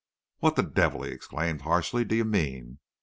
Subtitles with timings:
[0.39, 2.79] "What the devil," he exclaimed, harshly, "do you mean?